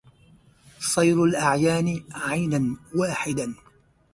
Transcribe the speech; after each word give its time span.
صير 0.79 1.23
الأعيان 1.23 2.03
عينا 2.11 2.75
واحدا 2.95 3.53